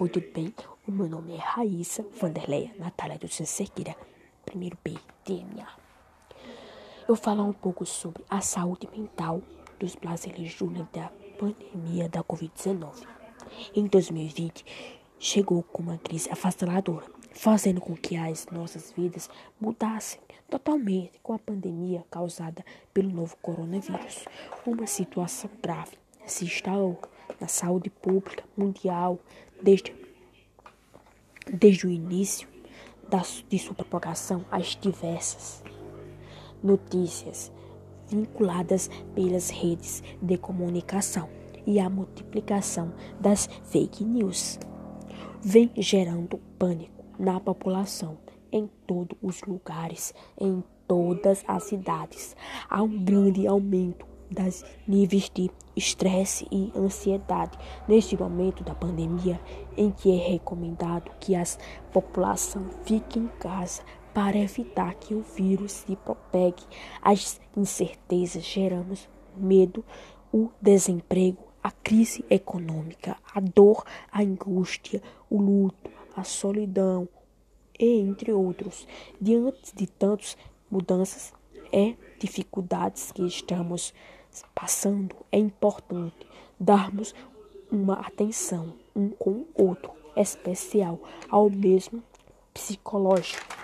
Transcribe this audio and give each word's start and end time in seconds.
Oi, 0.00 0.08
tudo 0.08 0.30
bem? 0.32 0.54
O 0.86 0.92
meu 0.92 1.08
nome 1.08 1.34
é 1.34 1.38
Raíssa 1.38 2.06
Vanderleia 2.20 2.70
Natália 2.78 3.18
do 3.18 3.26
Cerqueira, 3.26 3.96
primeiro 4.46 4.78
B, 4.84 4.94
DNA. 5.26 5.66
Eu 7.00 7.08
vou 7.08 7.16
falar 7.16 7.42
um 7.42 7.52
pouco 7.52 7.84
sobre 7.84 8.24
a 8.30 8.40
saúde 8.40 8.88
mental 8.96 9.42
dos 9.76 9.96
brasileiros 9.96 10.54
durante 10.54 11.00
a 11.00 11.10
pandemia 11.36 12.08
da 12.08 12.22
Covid-19. 12.22 13.08
Em 13.74 13.88
2020, 13.88 14.64
chegou 15.18 15.64
com 15.64 15.82
uma 15.82 15.98
crise 15.98 16.30
avassaladora, 16.30 17.06
fazendo 17.32 17.80
com 17.80 17.96
que 17.96 18.16
as 18.16 18.46
nossas 18.52 18.92
vidas 18.92 19.28
mudassem 19.60 20.20
totalmente 20.48 21.18
com 21.24 21.32
a 21.32 21.40
pandemia 21.40 22.04
causada 22.08 22.64
pelo 22.94 23.10
novo 23.10 23.36
coronavírus. 23.42 24.26
Uma 24.64 24.86
situação 24.86 25.50
grave 25.60 25.98
se 26.24 26.44
instalou 26.44 27.00
na 27.40 27.48
saúde 27.48 27.90
pública 27.90 28.44
mundial 28.56 29.18
desde, 29.62 29.94
desde 31.52 31.86
o 31.86 31.90
início 31.90 32.48
da, 33.08 33.22
de 33.48 33.58
sua 33.58 33.74
propagação 33.74 34.44
às 34.50 34.76
diversas 34.76 35.62
notícias 36.62 37.52
vinculadas 38.08 38.90
pelas 39.14 39.50
redes 39.50 40.02
de 40.20 40.36
comunicação 40.38 41.28
e 41.66 41.78
a 41.78 41.90
multiplicação 41.90 42.92
das 43.20 43.46
fake 43.64 44.04
news 44.04 44.58
vem 45.40 45.70
gerando 45.76 46.38
pânico 46.58 47.04
na 47.18 47.38
população 47.38 48.18
em 48.50 48.68
todos 48.86 49.16
os 49.22 49.42
lugares, 49.42 50.14
em 50.40 50.64
todas 50.86 51.44
as 51.46 51.64
cidades. 51.64 52.34
Há 52.68 52.82
um 52.82 53.04
grande 53.04 53.46
aumento 53.46 54.06
das 54.30 54.64
níveis 54.86 55.30
de 55.32 55.50
estresse 55.76 56.46
e 56.50 56.72
ansiedade 56.76 57.58
neste 57.86 58.16
momento 58.16 58.64
da 58.64 58.74
pandemia, 58.74 59.40
em 59.76 59.90
que 59.90 60.10
é 60.10 60.28
recomendado 60.28 61.10
que 61.20 61.34
a 61.34 61.44
população 61.92 62.68
fique 62.84 63.18
em 63.18 63.28
casa 63.38 63.82
para 64.12 64.36
evitar 64.36 64.94
que 64.94 65.14
o 65.14 65.22
vírus 65.22 65.72
se 65.72 65.96
propague. 65.96 66.64
As 67.00 67.40
incertezas 67.56 68.44
geramos 68.44 69.08
medo, 69.36 69.84
o 70.32 70.50
desemprego, 70.60 71.44
a 71.62 71.70
crise 71.70 72.24
econômica, 72.28 73.16
a 73.34 73.40
dor, 73.40 73.84
a 74.10 74.22
angústia, 74.22 75.02
o 75.30 75.40
luto, 75.40 75.90
a 76.16 76.24
solidão, 76.24 77.08
e 77.78 78.00
entre 78.00 78.32
outros. 78.32 78.86
Diante 79.20 79.74
de 79.74 79.86
tantas 79.86 80.36
mudanças 80.70 81.32
e 81.72 81.96
dificuldades 82.18 83.12
que 83.12 83.22
estamos 83.26 83.94
passando, 84.54 85.14
é 85.30 85.38
importante 85.38 86.26
darmos 86.58 87.14
uma 87.70 87.94
atenção 87.94 88.74
um 88.94 89.10
com 89.10 89.30
o 89.30 89.46
outro, 89.54 89.92
especial 90.16 90.98
ao 91.28 91.48
mesmo 91.48 92.02
psicológico. 92.52 93.56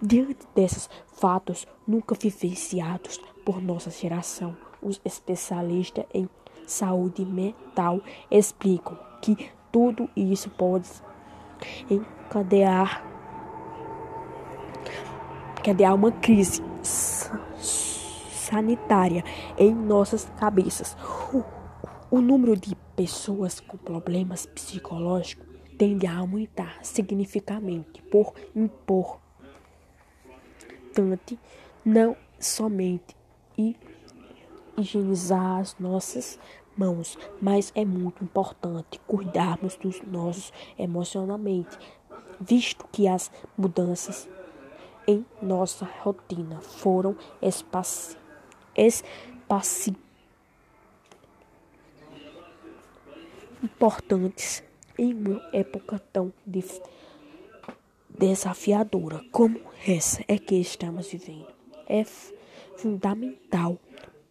Diante 0.00 0.46
desses 0.54 0.88
fatos 1.14 1.66
nunca 1.86 2.14
vivenciados 2.14 3.18
por 3.44 3.60
nossa 3.60 3.90
geração, 3.90 4.56
os 4.80 5.00
especialistas 5.04 6.04
em 6.12 6.28
saúde 6.66 7.24
mental 7.24 8.00
explicam 8.30 8.98
que 9.20 9.50
tudo 9.70 10.08
isso 10.16 10.50
pode 10.50 10.88
encadear, 11.88 13.04
encadear 15.58 15.94
uma 15.94 16.12
crise 16.12 16.62
sanitária 18.52 19.24
em 19.56 19.74
nossas 19.74 20.30
cabeças. 20.38 20.94
O, 21.32 21.42
o 22.10 22.20
número 22.20 22.54
de 22.54 22.76
pessoas 22.94 23.58
com 23.58 23.78
problemas 23.78 24.44
psicológicos 24.44 25.46
tende 25.78 26.06
a 26.06 26.18
aumentar 26.18 26.78
significativamente 26.82 28.02
por 28.02 28.34
impor 28.54 29.18
tanto 30.92 31.38
não 31.82 32.14
somente 32.38 33.16
higienizar 34.76 35.60
as 35.60 35.78
nossas 35.78 36.38
mãos, 36.76 37.18
mas 37.40 37.72
é 37.74 37.84
muito 37.86 38.22
importante 38.22 39.00
cuidarmos 39.06 39.76
dos 39.76 40.02
nossos 40.02 40.52
emocionalmente, 40.78 41.78
visto 42.38 42.86
que 42.92 43.08
as 43.08 43.30
mudanças 43.56 44.28
em 45.06 45.24
nossa 45.40 45.88
rotina 46.02 46.60
foram 46.60 47.16
espaci 47.40 48.21
espaci 48.76 49.94
importantes 53.62 54.62
em 54.98 55.14
uma 55.14 55.40
época 55.52 56.00
tão 56.12 56.32
desafiadora 58.08 59.24
como 59.30 59.60
essa 59.86 60.22
é 60.28 60.38
que 60.38 60.56
estamos 60.56 61.08
vivendo. 61.08 61.48
É 61.88 62.04
fundamental 62.76 63.78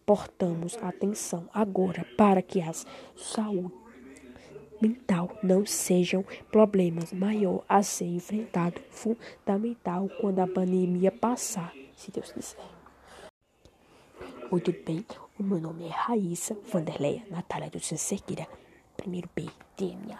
portamos 0.04 0.76
atenção 0.82 1.48
agora 1.52 2.06
para 2.16 2.42
que 2.42 2.60
a 2.60 2.72
saúde 3.16 3.72
mental 4.80 5.30
não 5.42 5.64
sejam 5.64 6.24
problemas 6.50 7.12
maior 7.12 7.64
a 7.68 7.82
ser 7.82 8.06
enfrentado, 8.06 8.80
fundamental 8.90 10.08
quando 10.20 10.40
a 10.40 10.46
pandemia 10.46 11.12
passar, 11.12 11.72
se 11.96 12.10
Deus 12.10 12.32
quiser. 12.32 12.81
Tudo 14.52 14.74
bem? 14.84 15.02
O 15.40 15.42
meu 15.42 15.58
nome 15.58 15.86
é 15.86 15.88
Raíssa 15.88 16.54
Vanderleia 16.70 17.22
Natália 17.30 17.70
do 17.70 17.80
Cerqueira, 17.80 18.46
primeiro 18.98 19.26
B, 19.34 19.48
DNA. 19.78 20.18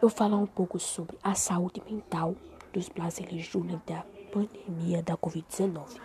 Eu 0.00 0.08
falar 0.08 0.36
um 0.36 0.46
pouco 0.46 0.78
sobre 0.78 1.18
a 1.20 1.34
saúde 1.34 1.82
mental 1.90 2.36
dos 2.72 2.88
brasileiros 2.88 3.48
durante 3.48 3.92
a 3.92 4.06
pandemia 4.30 5.02
da 5.02 5.16
Covid-19. 5.16 6.00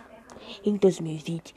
Em 0.64 0.76
2020, 0.76 1.54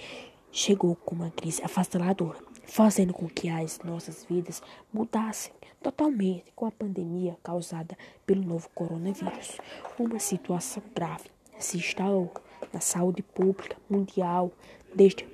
chegou 0.52 0.96
com 0.98 1.16
uma 1.16 1.32
crise 1.32 1.64
avassaladora, 1.64 2.38
fazendo 2.68 3.12
com 3.12 3.28
que 3.28 3.50
as 3.50 3.80
nossas 3.80 4.24
vidas 4.26 4.62
mudassem 4.94 5.52
totalmente 5.82 6.52
com 6.56 6.68
a 6.68 6.72
pandemia 6.72 7.36
causada 7.42 7.98
pelo 8.24 8.44
novo 8.44 8.70
coronavírus. 8.76 9.58
Uma 9.98 10.20
situação 10.20 10.84
grave 10.94 11.32
se 11.58 11.78
instalou 11.78 12.32
na 12.72 12.80
saúde 12.80 13.24
pública 13.24 13.76
mundial 13.90 14.52
desde, 14.94 15.28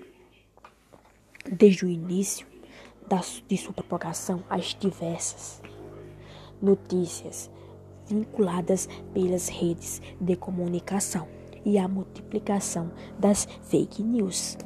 desde 1.51 1.85
o 1.85 1.89
início 1.89 2.47
da, 3.07 3.21
de 3.47 3.57
sua 3.57 3.73
propagação 3.73 4.43
às 4.49 4.75
diversas 4.75 5.61
notícias 6.61 7.49
vinculadas 8.07 8.87
pelas 9.13 9.47
redes 9.47 10.01
de 10.19 10.35
comunicação 10.35 11.27
e 11.65 11.77
a 11.77 11.87
multiplicação 11.87 12.91
das 13.17 13.45
fake 13.63 14.01
news 14.03 14.57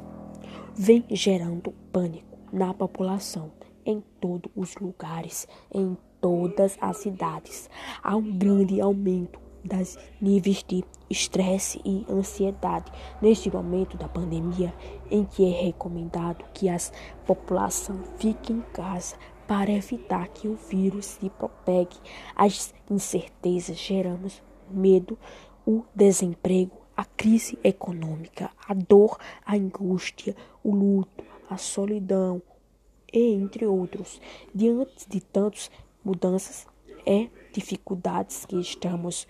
vem 0.74 1.04
gerando 1.10 1.72
pânico 1.92 2.38
na 2.52 2.72
população 2.72 3.52
em 3.84 4.02
todos 4.20 4.50
os 4.56 4.74
lugares, 4.76 5.46
em 5.72 5.96
todas 6.20 6.76
as 6.80 6.98
cidades. 6.98 7.68
Há 8.02 8.16
um 8.16 8.38
grande 8.38 8.80
aumento 8.80 9.43
das 9.64 9.98
níveis 10.20 10.62
de 10.66 10.84
estresse 11.08 11.80
e 11.84 12.04
ansiedade 12.08 12.92
neste 13.20 13.50
momento 13.50 13.96
da 13.96 14.08
pandemia, 14.08 14.74
em 15.10 15.24
que 15.24 15.44
é 15.44 15.62
recomendado 15.62 16.44
que 16.52 16.68
a 16.68 16.76
população 17.26 18.02
fique 18.18 18.52
em 18.52 18.60
casa 18.72 19.16
para 19.46 19.72
evitar 19.72 20.28
que 20.28 20.48
o 20.48 20.54
vírus 20.54 21.06
se 21.06 21.30
propague. 21.30 21.96
As 22.34 22.74
incertezas 22.90 23.78
geramos 23.78 24.42
medo, 24.70 25.18
o 25.66 25.84
desemprego, 25.94 26.76
a 26.96 27.04
crise 27.04 27.58
econômica, 27.64 28.50
a 28.68 28.74
dor, 28.74 29.18
a 29.44 29.54
angústia, 29.54 30.36
o 30.62 30.74
luto, 30.74 31.24
a 31.50 31.56
solidão, 31.56 32.40
e 33.14 33.32
entre 33.32 33.64
outros. 33.64 34.20
Diante 34.52 35.08
de 35.08 35.20
tantas 35.20 35.70
mudanças 36.04 36.66
e 37.06 37.30
dificuldades 37.52 38.44
que 38.44 38.60
estamos 38.60 39.26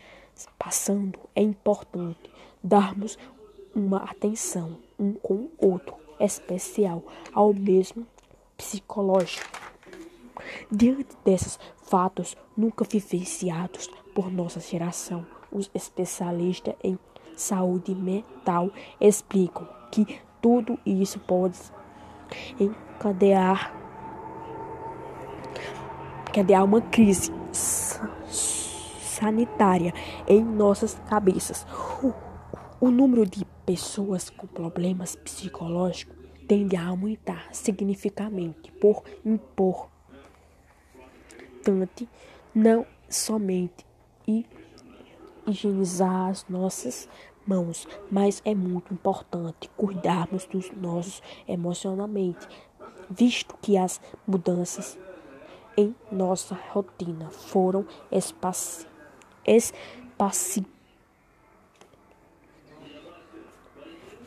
passando, 0.58 1.18
é 1.34 1.42
importante 1.42 2.30
darmos 2.62 3.18
uma 3.74 3.98
atenção 3.98 4.78
um 4.98 5.12
com 5.12 5.34
o 5.34 5.50
outro, 5.58 5.94
especial 6.20 7.02
ao 7.32 7.52
mesmo 7.52 8.06
psicológico. 8.56 9.64
Diante 10.70 11.16
desses 11.24 11.58
fatos 11.82 12.36
nunca 12.56 12.84
vivenciados 12.84 13.88
por 14.14 14.30
nossa 14.30 14.60
geração, 14.60 15.26
os 15.50 15.70
especialistas 15.74 16.74
em 16.82 16.98
saúde 17.36 17.94
mental 17.94 18.70
explicam 19.00 19.68
que 19.90 20.20
tudo 20.40 20.78
isso 20.84 21.18
pode 21.18 21.58
encadear, 22.58 23.74
encadear 26.28 26.64
uma 26.64 26.80
crise 26.80 27.32
sanitária 29.14 29.92
em 30.26 30.44
nossas 30.44 30.94
cabeças. 31.08 31.66
O, 32.02 32.12
o 32.86 32.90
número 32.90 33.26
de 33.26 33.44
pessoas 33.64 34.30
com 34.30 34.46
problemas 34.46 35.16
psicológicos 35.16 36.14
tende 36.46 36.76
a 36.76 36.86
aumentar 36.86 37.48
significativamente 37.52 38.70
por 38.72 39.02
impor 39.24 39.88
tanto 41.64 42.06
não 42.54 42.86
somente 43.08 43.86
higienizar 45.46 46.28
as 46.28 46.46
nossas 46.48 47.08
mãos, 47.46 47.88
mas 48.10 48.42
é 48.44 48.54
muito 48.54 48.92
importante 48.92 49.70
cuidarmos 49.76 50.46
dos 50.46 50.70
nossos 50.72 51.22
emocionalmente, 51.48 52.46
visto 53.10 53.56
que 53.60 53.76
as 53.76 54.00
mudanças 54.26 54.98
em 55.76 55.94
nossa 56.12 56.54
rotina 56.70 57.30
foram 57.30 57.86
espaci 58.12 58.86
espaci 59.46 60.64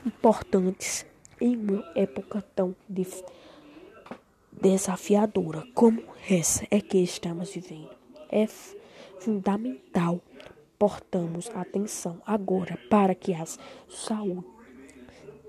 importantes 0.06 1.06
em 1.40 1.56
uma 1.56 1.84
época 1.96 2.42
tão 2.56 2.76
desafiadora 4.52 5.64
como 5.74 6.04
essa 6.30 6.66
é 6.72 6.82
que 6.82 6.98
estamos 6.98 7.54
vivendo. 7.54 7.90
É 8.32 8.48
fundamental 9.20 10.22
portamos 10.78 11.50
atenção 11.56 12.22
agora 12.26 12.78
para 12.90 13.16
que 13.16 13.34
a 13.34 13.46
saúde 13.90 14.46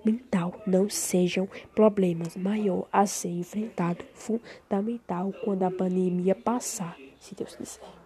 mental 0.05 0.55
não 0.67 0.89
sejam 0.89 1.49
problemas 1.75 2.37
maior 2.37 2.87
a 2.93 3.07
ser 3.07 3.31
enfrentado 3.31 4.05
fundamental 4.15 5.33
quando 5.45 5.65
a 5.65 5.71
pandemia 5.71 6.35
passar, 6.35 6.97
se 7.21 7.35
Deus 7.35 7.57
quiser. 7.57 7.98